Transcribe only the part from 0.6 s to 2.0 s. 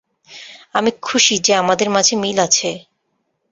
আমি খুশি যে আমাদের